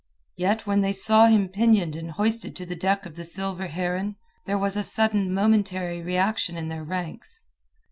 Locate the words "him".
1.27-1.47